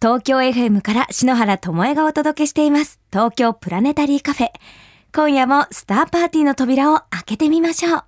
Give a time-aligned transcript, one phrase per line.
[0.00, 3.00] 東京 FM から篠原智恵がお届けしています。
[3.12, 4.50] 東京プラネタリーカフェ。
[5.12, 8.04] 今夜もスターパーティーの扉を開けてみましょう。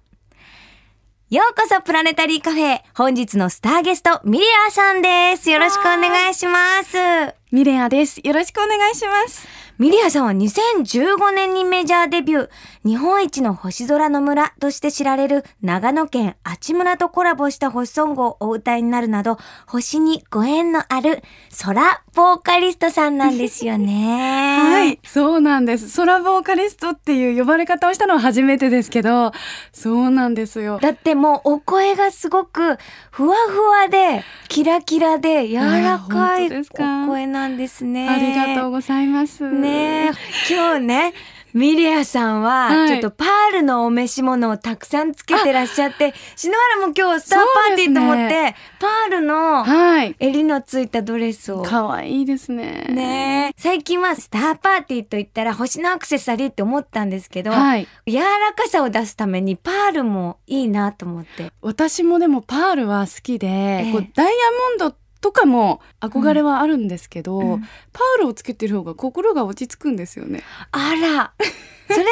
[1.31, 2.79] ようこそプラネタリーカフェ。
[2.95, 5.51] 本日のスターゲスト、ミリアさんです。
[5.51, 7.40] よろしくお願いします。
[7.53, 8.21] ミレアです。
[8.23, 9.49] よろしくお願いします。
[9.81, 12.49] ミリアさんは2015年にメジャーデビュー。
[12.85, 21.23] 日本一の星空の村として知られる長野県阿智村とコラボした星ソングをお歌いになるなど、星にご縁のある
[21.63, 24.59] 空ボーカリストさんなんですよね。
[24.61, 25.97] はい、そうなんです。
[25.97, 29.33] 空ボーカリストっていう呼ばれ方をしたのは初めてですけど、
[29.73, 30.79] そうなんですよ。
[30.81, 32.77] だってもうお声がすごく
[33.11, 38.09] ふわふわで、キラキラで柔らかいお声なんですね。
[38.09, 39.51] ありがとうございます。
[39.51, 40.11] ねえ
[40.49, 41.15] 今日ね
[41.53, 50.17] ミリアさんは、はいちょっとパールのお召し物をたくさんつけてらっしゃって、篠原も今日スターパーティーと思って、そうですパールのはい。
[50.19, 51.63] 襟のついたドレスを。
[51.63, 52.87] 可愛いですね。
[52.89, 57.87] ねえ最近は star party といったら星のアクセサリーって思ったんですけど、はい。
[58.07, 61.53] 柔らかさを出すためにパールもいいなと思って。
[61.63, 64.33] 私もでもパールは好きで、えこうダイヤ
[64.79, 67.61] モンドとかも憧れはあるんですけど、うん
[67.93, 70.43] パールをつけてる方が心が落ち着くんですよね。
[70.71, 71.33] あら、
[71.91, 72.11] それも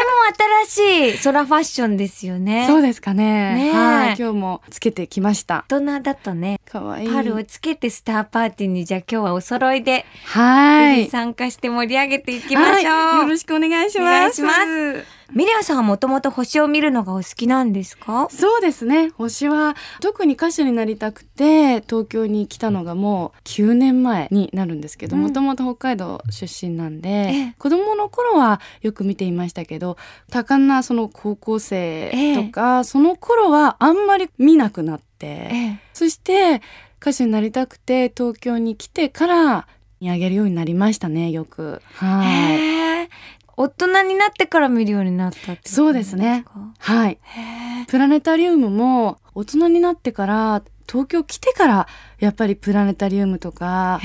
[0.67, 2.67] 新しい空ファッションですよね。
[2.67, 3.55] そうですかね。
[3.55, 4.17] ねえはい。
[4.19, 5.65] 今日もつけてきました。
[5.69, 11.09] 大人だとね、可愛いパールをつけて star party にじゃあ今日はお揃いで、はい。
[11.09, 12.93] 参加して盛り上げていきましょう。
[12.93, 14.09] はい、よろしくお願いします。
[14.09, 14.53] お願いしま
[15.05, 18.29] すミリアさんはもともと星を見るのがお好きなんですか？
[18.31, 19.11] そうですね。
[19.11, 29.97] 星は特に歌手になりたくて東京に来たのがもう9年前になるんですけど、うんもともと北海道出身なんで、ええ子供の頃はよく見ていましたけど、
[30.31, 36.62] 多感なその高校生とか、その頃はあんまり見なくなって、えそして
[37.03, 39.67] 歌手になりたくて東京に来てから
[40.01, 41.83] 見上げるようになりましたね、よく。
[41.95, 42.55] は
[43.05, 43.09] い。
[43.59, 46.45] 大人になってから見るようになったってことそうですね。
[46.47, 47.19] かはい。
[47.88, 51.87] プラネタリウムも大人になってから東京来てから
[52.19, 54.00] やっぱりプラネタリウムとか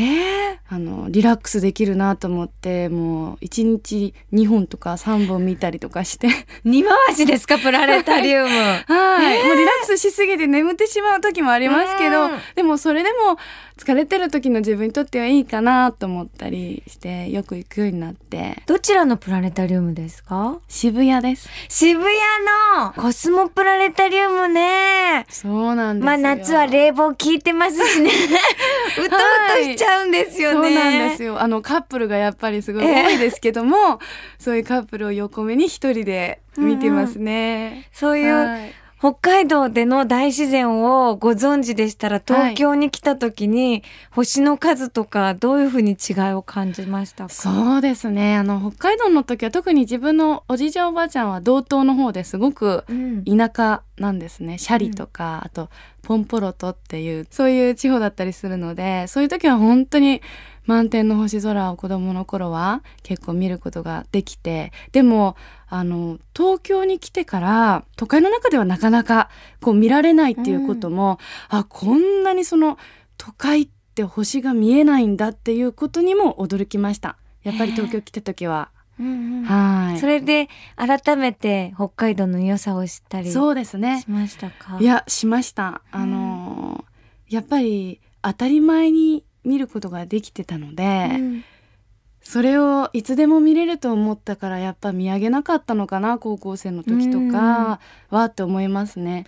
[0.70, 6.28] あのリラックスできるなと思ってもう1日2本とか3本見たりとかして。
[6.64, 7.58] 二回しですか？
[7.60, 8.48] プラネタリウム。
[8.88, 12.32] はい、もうリラックスしすぎて眠ってしまう時もありますけどうん。
[12.56, 13.38] でもそれでも
[13.78, 18.62] 疲れてる時の自分にとってはいいかなと思ったりしてよく行くようになって。
[18.68, 20.58] どちらのプラネタリウムですか？
[20.68, 21.50] 渋谷です。
[21.70, 22.14] 渋谷
[22.80, 25.26] のコスモプラネタリウムね。
[25.30, 26.06] そうなんですよ。
[26.06, 28.10] まあ夏は冷房効いてますしね。
[28.98, 29.20] うとう
[29.58, 31.40] としちゃうんですよね、そうなんですよ。
[31.40, 34.00] あのカップルがやっぱりすごい多いですけども、
[34.40, 37.88] そういうカップルを横目に一人で見てますね。
[37.94, 38.74] そういう、はい
[39.04, 47.30] 北海道での大自然をご存知でしたら東京に来た時に、星の数とかどういうふうに違いを感じましたか？
[47.30, 48.38] そうですね。
[48.38, 54.58] あの北海道の時は特に自分のおじいちゃんおばあちゃんは道東の方ですごくうん田舎なんですね。
[54.58, 55.70] シャリとか、あと
[56.02, 60.22] ポンポロトっていうそういう地方だったりするので、そういう時は本当に
[60.66, 65.36] 満天の星空を子供の頃は結構見ることができて、でも
[65.68, 69.30] あの東京に来てから都会の中ではなかなか
[69.62, 71.20] こう見られないっていうことも、
[71.50, 72.78] あこんなにその
[73.18, 77.18] 都会って星が見えないんだっていうことにも驚きました。
[77.44, 78.70] やっぱり東京来た時は。
[79.00, 80.00] うんうんはい。
[80.00, 84.04] それで改めて北海道の良さを知ったりしそうですね。
[84.08, 84.78] ましたか？
[84.80, 85.82] いやしました。
[85.92, 86.94] あのー
[87.34, 91.44] やっぱり当たり前に見ることができてたので、うん
[92.26, 99.26] それをいつでも見れると思ったからやっぱ見上げなかったのかな高校生の時とかはって思いますね。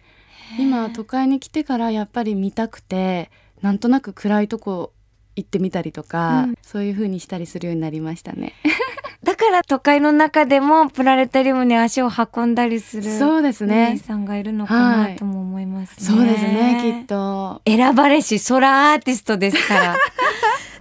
[0.57, 3.31] 今都会に来てからやっぱり見たくて
[3.61, 4.93] なんとなく暗いとこ
[5.35, 8.53] 行ってみたりとか、うんそういう風にしたりするようになりましたね。
[9.35, 13.97] だから都会の中でもプラネタリウムに足を運んだりするそうですお姉ね。
[13.97, 16.17] さんがいるのかなとも思いますね。
[16.17, 17.61] そうですねきっと。
[17.67, 19.97] 選ばれし空アーティストですから。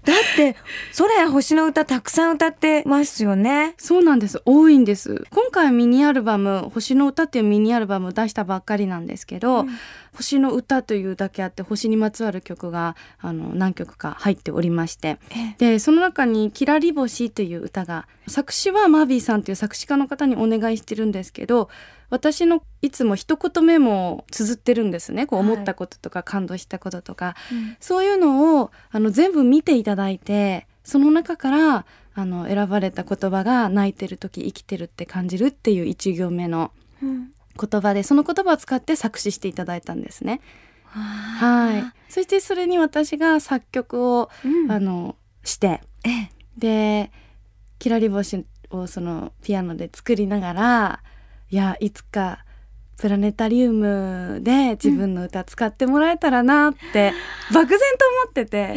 [0.05, 0.57] だって
[0.97, 3.75] 空や星の歌たくさん歌ってますよね。
[3.79, 4.41] そうなんです。
[4.45, 5.25] 多いんです。
[5.31, 9.69] 今回ミニアルバム「星の歌」っていうミニアルバムを出したばっかりなんですけど、うん。
[10.15, 15.19] 星の歌というだけあって星にまつわる曲があの何曲か入っておりまして。
[15.31, 21.69] えでその中に「きらり星」という歌が作詞はマービーさんという作詞家の方にお願いしてるんですけど
[22.11, 25.27] 私のいつも一言メモを綴ってるんですね。
[25.27, 25.51] こうはい。
[25.51, 27.77] 思ったこととか感動したこととか、うん。
[27.81, 36.71] そういうのをあの全部見ていただいてその中からあの選ばれた言葉が泣いてる時生きてるって感じるっていう一行目の
[37.03, 37.33] うん。
[37.61, 40.41] 言葉でその言葉を使って作詞していただいたんですね。
[40.87, 41.85] ははい。
[42.09, 44.71] そしてそれに私が作曲を、うん。
[44.71, 46.31] あのしてええ。
[46.57, 47.11] で
[47.79, 51.03] きらり星をそのピアノで作りながら
[51.55, 52.45] いやいつか
[52.97, 57.13] プラネタリウムで自分の歌使ってもらえたらなって
[57.53, 57.85] 漠然と
[58.25, 58.75] 思ってて、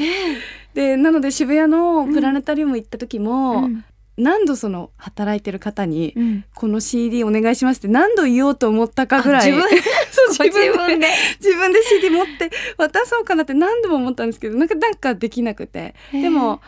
[0.76, 3.84] でなので渋谷のプラネタリウム行った時も、うん。
[4.20, 9.52] 何度その働いてる方にうん「この CD お願いします」って何度言おうと思ったかぐらい。
[9.52, 9.70] あ自分。
[10.12, 11.08] そう ご自分で。
[11.40, 15.96] 自分で CD 持って渡そうかなって何度も思ったんですけどなんかなんかできなくて。
[16.12, 16.62] でも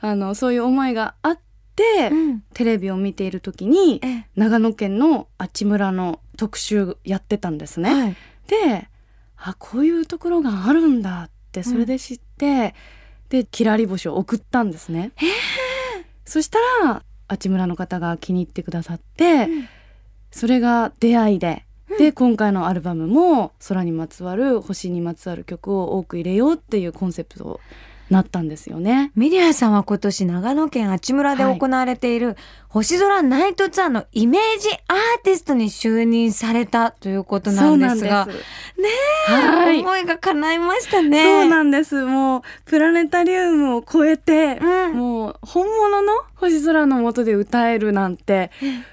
[0.00, 1.45] あのそういう思いがあって、
[2.10, 7.90] うんテレビを見ている時にええ長野県のあち村の特集やってたんですね。
[7.92, 8.88] はいで
[9.36, 12.74] あこういうところがあるんだってそれで知って、
[13.28, 15.12] できらり星を送ったんですね。
[16.24, 19.68] そしたらあち村の方が気に入ってくださって、うん
[20.30, 21.62] それが出会いで。
[21.90, 27.60] うんで今回のアルバムも空にまつわる星にまつわる曲を多く入れようっていうコンセプトに
[28.10, 29.10] なったんですよね。
[29.16, 32.36] ミリアさんは今年長野県阿智村で行われている
[32.68, 38.88] 星空ナイトツアーのイメージアーティストに就任されたということなんですがすね
[39.28, 41.22] え、はい思いが叶いましたね。
[41.22, 42.04] そうなんです。
[42.04, 48.50] もうプラネタリウムを超えて、うんもう本物の星空の下で歌えるなんて、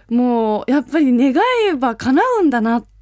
[0.09, 1.33] もうやっぱり願
[1.69, 2.92] えば叶うんだなって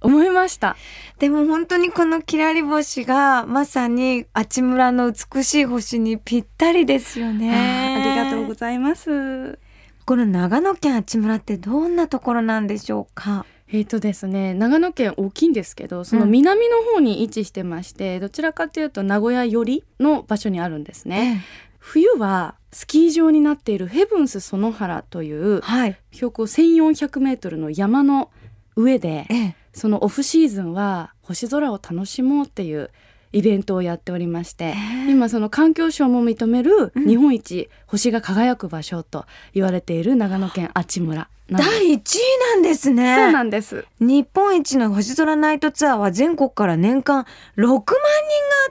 [0.00, 0.76] 思いました。
[1.18, 7.50] でも本当にこのきらり星がまさにあち村の美しい星にぴったりですよね。
[7.96, 9.58] ありがとうございます。
[10.04, 13.44] この長野県あち村ってどんなところなんでしょうか？
[13.68, 21.42] えーとですね、長野県大きいんですけどその南の方に位置してまして、どちらかというと名古屋寄りの場所にあるんですね。
[21.78, 25.98] 冬はスキー場になっているヘブンス園原というはい。
[26.12, 28.30] 標高1400メートルの山の
[28.76, 29.56] 上でええ。
[29.72, 32.90] そのオフシーズンは星空を楽しもうっていう
[33.32, 34.74] イベントをやっておりまして
[35.08, 37.06] 今その環境省も認めるうん。
[37.06, 42.20] 日本一星が輝く場所と言われている長野県阿智村第一位
[42.54, 43.16] なんですね。
[43.16, 47.24] そうなんです日本一の星空ナイトツアーは全国から年間
[47.56, 47.84] 6万人が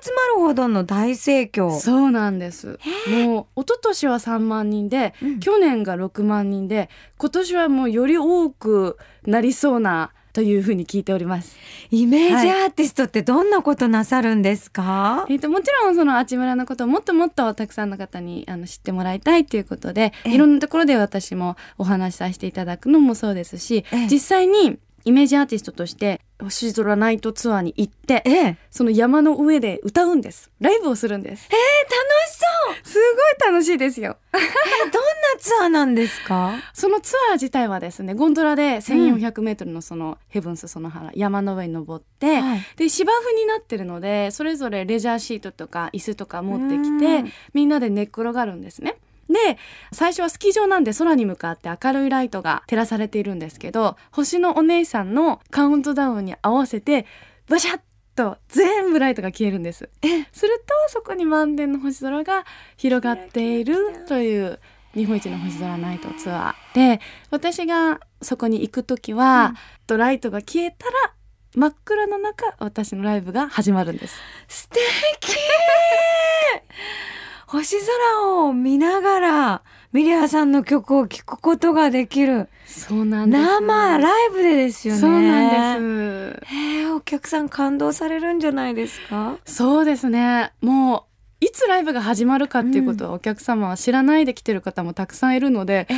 [0.01, 1.71] 集まるほどの大盛況。
[1.79, 11.55] そうなんですもう一昨年は3万人で、うん去年が6万人で今年はもうより多くなりそうなというふうに聞いております。
[11.91, 20.35] イメージアーティストってどんなことなさるんですか、えっと、もちろんそのあち村のことをもっともっとたくさんの方にあの知ってもらいたいということでええ。
[20.35, 24.07] いろんなところで私もお話しさせていただくのもそうですし、ええ。
[24.07, 28.57] 実際にイメージアーティストとして星空ナイトツアーに行ってええ。
[28.71, 30.51] その山の上で歌うんです。
[30.59, 31.47] ライブをするんです。
[31.49, 32.87] えー、楽しそう。
[32.87, 32.97] す
[33.39, 34.17] ごい楽しいですよ。
[34.33, 34.43] えど
[34.89, 34.99] んな
[35.39, 36.53] ツアーなんですか？
[36.73, 42.61] そのツアー自体はですねゴンドラで1400メートルのそのヘブンスその原山の上に登って、はい。
[42.77, 47.31] で芝生になってるのでそれぞれレジャーシートとか椅子とか持ってきうてん。
[47.53, 48.95] みんなで寝っ転がるんですね。
[49.27, 49.57] で
[49.91, 57.07] 最初はスキー場なんで空に向かって明るいライトが照らされているんですけど星のお姉さんのカウントダウンに合わせて
[57.49, 57.79] バシャッ
[58.15, 59.89] と全部ライトが消えるんです。
[60.31, 62.45] するとそこに満天の星空が
[62.77, 64.59] 広がっているという
[64.93, 69.53] 日本一の星空ナイトツアーで私がそこに行く時は、
[69.87, 71.13] とライトが消えたら
[71.53, 74.17] 真っ暗の中私のライブが始まるんです。
[74.47, 75.35] 素敵
[77.47, 79.63] 星空を見ながら
[79.95, 83.43] ミリアさんの曲を聴くことができるそうなんです。
[83.43, 86.53] 生ライブでですよねそうなんです。
[86.53, 89.37] へえお客さん感動されるんじゃないですか？
[89.45, 90.51] そうですね。
[90.61, 95.93] もういつライブが始まるかっていうことはお客様は知らないで来てる方もたくさんいるので、え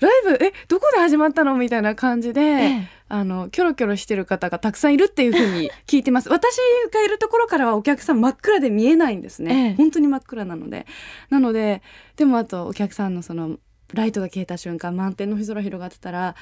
[0.00, 0.44] ライブ？
[0.44, 1.56] えどこで始まったの？
[1.56, 2.88] みたいな感じで、ええ。
[3.08, 6.28] あのキョロキョロしてる方がたくさんいるっていうふうに聞いてます。
[6.30, 6.56] 私
[6.92, 9.68] がいるところからはお客さん真っ暗で見えないんですね。
[9.68, 9.74] ええ。
[9.74, 10.86] 本当に真っ暗なので、
[11.30, 11.82] なので
[12.16, 13.58] でもあとお客さんのその
[13.94, 16.34] ライトが消えた瞬間満天の星空広がってたら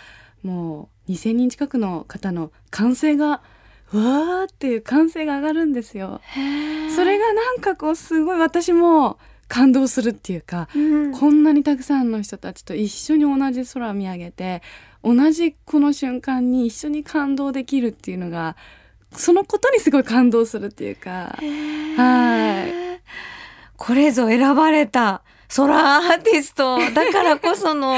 [0.43, 3.43] もう2,000人近くの方の歓声が
[3.93, 6.21] わーっていう歓声が上がるんですよ。
[6.95, 9.19] それがなんかこうすごい私も
[9.49, 11.13] 感動するっていうか、うん。
[11.13, 14.63] こんなにたくさんの人たちと一緒に同じ空を見上げて
[15.03, 18.57] 同じこの瞬間に一緒に感動できるっていうのが
[19.13, 21.37] そのことにすごい感動するっていうか。
[21.97, 23.01] はい。
[23.77, 25.23] これぞ選ばれた
[25.55, 27.97] 空アーティストだからこその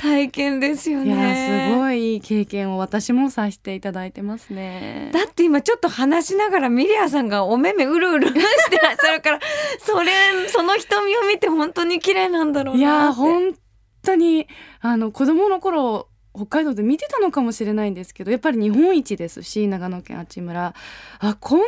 [0.00, 1.70] 体験ですよいやね。
[1.72, 5.10] すごいいい経験を私もさせていただいてますね。
[5.12, 9.40] だって今ちょっと話しながらミリアさんがお目目うるうるしてらっしゃるから
[9.78, 13.54] それその瞳を見て本当に綺麗なんだろういなってや本
[14.02, 14.46] 当に
[14.80, 20.74] あの子供の頃北海道で見てたのかもしれないんですけどやっぱり日本一ですし長野県阿智村
[21.18, 21.64] あこんな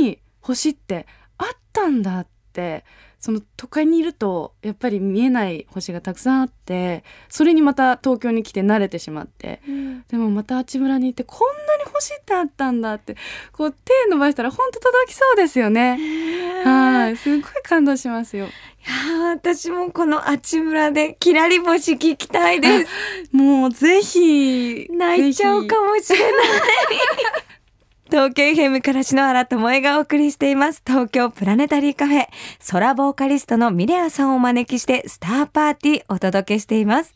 [0.00, 1.06] に星って
[1.36, 2.84] あったんだって
[3.18, 9.60] その都会にいるとやっぱり見えない星がたくさんあってそれにまた東京に来て慣れてしまって、
[10.08, 13.16] でもまたあちむらに行ってこんなに星ってあったんだって
[13.52, 15.98] こう手伸ばしたら本当届きそうですよね。
[16.64, 18.46] はいすごい感動しますよ。
[18.46, 18.48] い
[18.90, 22.90] やー私もこのあちむらできらり星聞きたいです。
[23.34, 25.88] もうぜひ泣いちゃうかも。
[25.88, 26.30] もしれない。
[28.10, 30.82] 東京 FM から篠原智恵がお送りしています。
[30.86, 32.26] 東京プラネタリーカフェ。
[32.70, 37.14] 空ボーカリストのミレアさんをお招きしてスターパーティーお届けしています。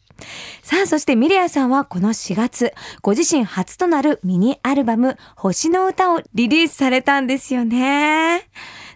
[0.63, 8.43] さあ、そしてミレアさんはこの4月、ご自身初となるミニアルバム、星の歌をリリースされたんですよね。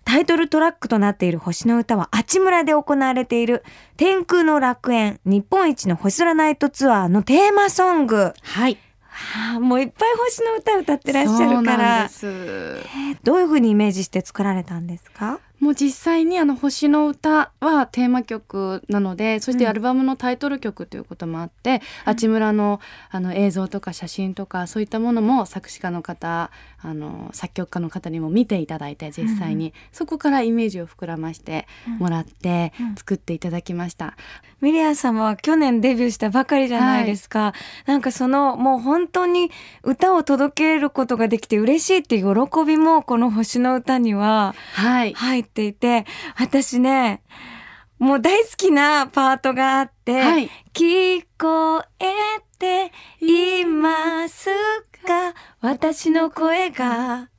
[0.05, 3.65] タイトルトラックとなっている星の歌は、あちむらで行われている
[3.97, 8.35] 天空の楽園、日本一の星空ナイトツアーのテーマソング。
[8.43, 8.77] はい。
[9.19, 12.27] はあ、もういっぱい星の歌歌ってらっしゃるからで、す。
[13.25, 15.41] どういうふうにイメージして作られたんですか？
[15.61, 26.51] もう実際にあの星の歌はテーマ曲なのでそしてアルバムのタイトル曲ということもあって、あちむらのあの映像とか写真とかそういったものも作詞家の方
[26.83, 31.67] あの作曲家の方にも見ていただいて実際に、そこからイメージを膨らまして
[31.99, 34.17] もらって作っていただきました。
[34.61, 37.55] ミリア様は去年デビューしたばかりじゃないですか。
[37.87, 39.51] なんかそのもう本当に
[39.83, 44.55] 歌を届けることができて嬉しいっていう喜びもこの星の歌には。
[44.75, 46.05] はい、入っていて、
[46.37, 47.23] 私ね、
[47.99, 52.05] もう大好きなパートがあって、はい聞こえ
[52.59, 54.51] ています
[55.07, 55.33] か？
[55.63, 57.31] 私の声が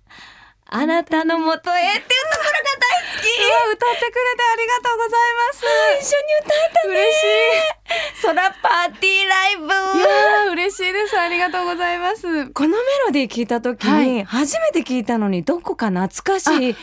[0.70, 3.28] あなたのもとへっていうところが大好き
[3.74, 5.64] 歌ってくれてありがとうございます。
[6.02, 8.26] 一緒に歌えたね嬉しい。
[8.26, 11.18] 空パーティーライブいやー嬉しいです。
[11.18, 12.50] ありがとうございます。
[12.50, 16.76] このメロディー聞いた時はに初めて聞いたのにどこか懐かしい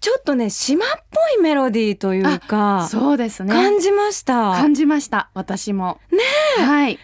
[0.00, 3.52] ちょっとね島っぽいメロディーというかそうですね。
[3.52, 4.34] 感じました。
[4.34, 5.30] なん感じました。
[5.34, 6.00] 私も。
[6.10, 6.96] ねはい。
[6.96, 7.00] か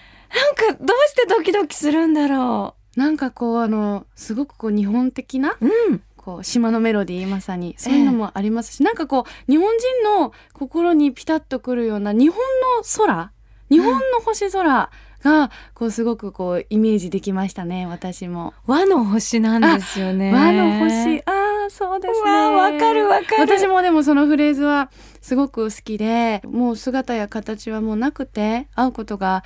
[0.80, 6.02] どうしてドキドキするんだろなんかこうあのすごくこう日本的なううん。
[6.16, 7.74] こう島のメロディーまさに。
[7.78, 12.38] そういうのもありますし、なんかこう日本人の心にピタッとくるような日本
[12.78, 13.30] の空
[13.68, 14.90] 日本の星空
[15.22, 18.54] がこうすごくこうイメージできましたね私も。
[18.66, 20.32] 和の星なんですよね。
[20.32, 21.20] 和の星。
[21.20, 22.30] ああそうですね。
[22.30, 23.40] わわかるわかる。
[23.40, 29.44] 私もでもそのフレーズはすごく好きでもう姿や形はもうなくて会うことが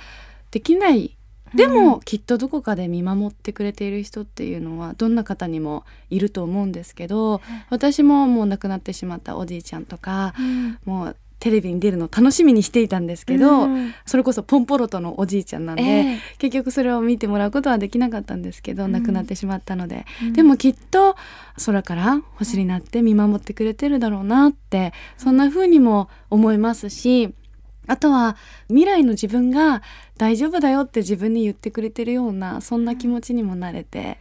[0.51, 1.17] できない。
[1.53, 10.79] でも、きっとどこかで見守ってくれている人っていうのはどんな方にもいると思うんですけど私ももう亡くなってしまったおじいちゃんとかうん。
[10.85, 13.93] もうテレビに出るの楽しみにしていたんですけど、うん。
[14.05, 16.19] それこそポンポロトのおじいちゃんなんで、ええ。
[16.37, 18.91] 結局それを見てもらうことはできなかったんですけど、うん。
[18.91, 20.33] 亡くなってしまったので、うん。
[20.33, 21.15] でもきっと
[21.65, 27.33] 空から星になって見守ってくれてるだろうなってそんな風にも思いますし
[27.87, 29.81] あとは未来の自分が
[30.17, 34.19] 大丈夫だよって自分に言ってくれてるようなそんな気持ちにもなれて、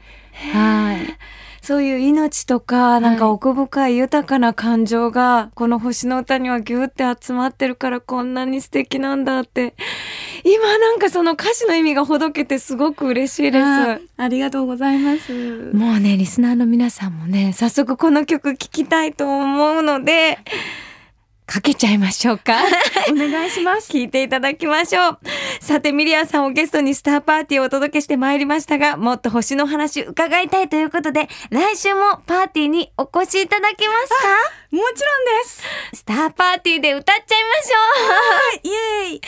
[0.53, 1.19] はい
[1.63, 9.75] そういう命とかなんか奥深い豊かな感情がこの星の歌にはギュって集まってるからこんなに素敵なんだって
[10.45, 13.65] 今なんかその歌詞の意味がほどけてすごく嬉しいです。
[13.65, 15.33] あありがとうございます。
[15.73, 20.39] もうね、リスナーの皆さんもね、早速この曲聴きたいと思うので、
[21.53, 22.61] かけちゃいましょうか。
[23.11, 23.91] お願いします。
[23.91, 25.19] 聞いていただきましょう。
[25.61, 34.29] さて、ミリアさんをゲストにスターパーティーをお届けしてまいりましたが、もっと星の話伺いたいということで、来週もパーティーにお越しいただけますか？
[34.71, 35.63] もちろんです。
[35.95, 39.21] スターパーティーで歌っちゃいましょう イエーイ。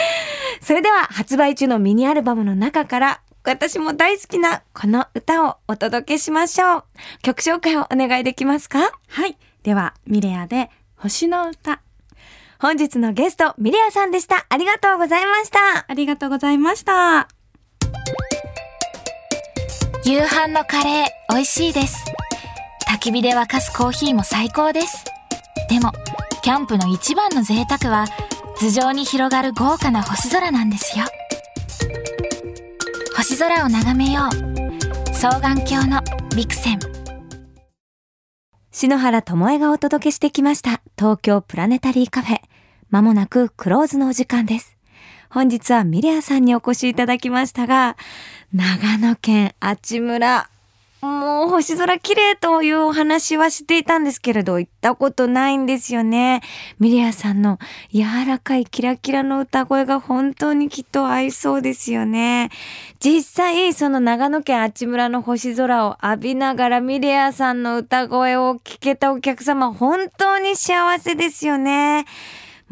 [0.61, 6.85] それでは発売中のミニアルバムの中から私も大好きなこの歌をお届けしましょう。
[7.23, 8.93] 曲紹介をお願いできますか？
[9.09, 9.37] はい。
[9.65, 11.81] では、ミレアで星の歌。
[12.63, 14.47] 本日のゲスト、ミリアさんでした。
[14.49, 15.59] ありがとうございました。
[15.89, 17.27] ありがとうございました。
[20.05, 22.05] 夕飯のカレー美味しいです。
[22.89, 25.05] 焚き火で沸かすコーヒーも最高です。
[25.69, 25.91] でも、
[26.43, 28.07] キャンプの一番の贅沢は、
[28.61, 31.05] 頭上に広がる豪華な星空なんですよ。
[33.17, 35.13] 星空を眺めよう。
[35.13, 36.01] 双眼鏡の
[36.37, 36.79] ビクセン。
[38.71, 40.81] 篠原智恵がお届けしてきました。
[40.97, 42.52] 東京プラネタリーカフェ。
[42.93, 44.77] まもなくクローズのお時間です。
[45.31, 47.97] 本日はミリアさんにお越しいただきましたが、
[48.53, 50.51] 長野県阿智村。
[51.01, 56.43] もう星空綺麗というお話はしていたんですけれど、行ったことないんですよね。
[56.79, 57.59] ミリアさんの
[57.95, 62.51] 柔らかいキラキラの歌声が本当にきっと合いそうですよね。
[63.01, 72.05] 実際、その長野県阿智村の星空を浴びながらミリアさんの歌声を聞けたお客様、本当に幸せですよね。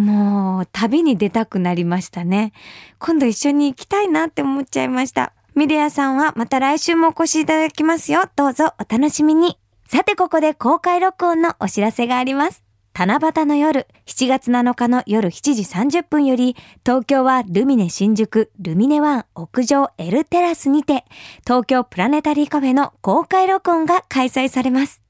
[0.01, 2.53] もう旅に出たくなりましたね。
[2.99, 5.35] 今度一緒に行きたいなって思っちゃいました。
[5.55, 8.23] ミリアさんはまた来週もお越しいただきますよ。
[8.35, 9.59] どうぞお楽しみに。
[9.89, 12.65] さてここで公開録音のお知らせがあります。
[12.95, 21.05] 七夕の夜、7月7日の夜7時30分より、東京はルミネ新宿ルミネワン屋上 L テラスにて、
[21.47, 25.03] 東京プラネタリーカフェの公開録音が開催されます。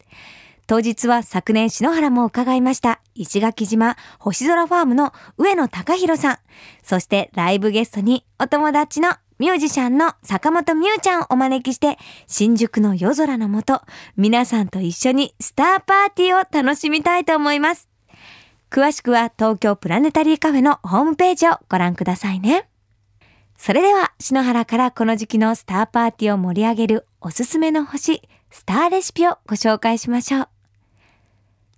[0.71, 6.39] 当日は昨年篠原も伺いました石垣島星空ファームの上野隆弘さん、
[6.85, 9.09] そしてライブゲストにお友達の
[9.41, 11.99] ミュージシャンの坂本美優ちゃんをお招きして、
[12.29, 13.85] 新宿の夜空の下、
[14.17, 17.89] 皆さんと一緒にスターパーティーを楽しみたいと思います。
[18.71, 22.69] 詳しくは東京プラネタリーカフェのホームページをご覧くださいね。
[23.59, 28.23] それでは、篠原からこの時期のスターパーティーを盛り上げるおすすめの星、
[28.53, 30.49] スターレシピをご紹介しましょう。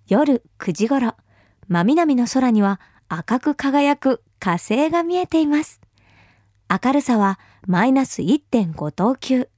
[0.07, 1.15] 夜9時頃、
[1.67, 5.79] 真南の空には赤く輝く火星が見えています。
[6.69, 9.49] 明るさはマイナス1.5等級。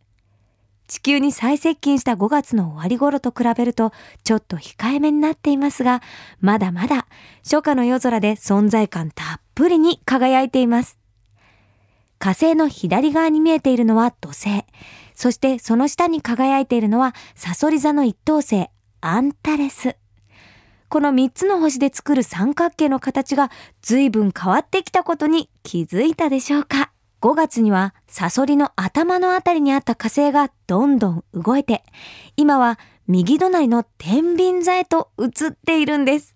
[0.87, 3.91] 地球に最接近した5月の終わり頃と比べると
[4.23, 6.01] ちょっと控えめになっていますが、
[6.39, 7.07] まだまだ
[7.43, 10.99] 初夏の夜空で存在感たっぷりに輝いています。
[12.19, 14.63] 火星の左側に見えているのは土星。
[15.15, 18.67] そしてその下に輝いているのはサソリ座の一等星、
[19.01, 19.95] アンタレス。
[20.89, 23.51] この3つの星で作る三角形の形が
[23.81, 31.83] 随分変わってきたことに気づいたでしょうか？5月にはサソリの頭のあたりにあった火星がどんどん動いて、
[32.37, 36.35] 今は右隣の天秤座へと移っているんです。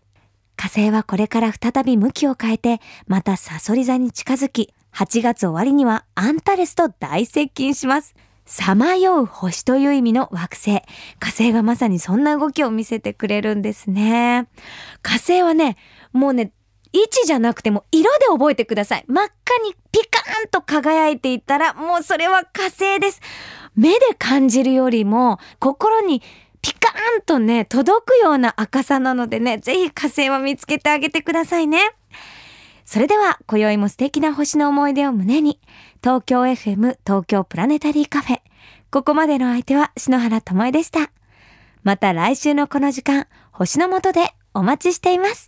[0.55, 8.15] 火星はこれから再び向きを変えて、またサソリ座に近づき、8月終わりにはアンタレスと大接近します。
[8.49, 10.81] さまよう星という意味の惑星。
[11.19, 14.47] 火星がまさにそんな動きを見せてくれるんですね。
[15.03, 15.77] 火星はね、
[16.13, 16.51] もうね、
[16.91, 19.05] 位置じゃなくても色で覚えてください。
[19.07, 23.21] 真っ赤にピカーンと輝いていたらもうそれは火星です。
[23.75, 26.23] 目で感じるよりも心に
[26.63, 31.91] ピカーンとね、届くような赤さなのでね、ぜひ火星は見つけてあげてくださいね。
[32.83, 35.59] それでは、今宵も素敵な星の思い出を胸に、
[36.01, 38.39] 東京 FM 東京プラネタリーカフェ。
[38.89, 41.11] ここまでの相手は篠原智恵でした。
[41.83, 45.47] また来週のこの時間、星の下でお待ちしています。